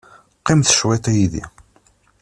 Qqimet 0.39 0.73
cwiṭ 0.79 1.05
yid-i. 1.15 1.43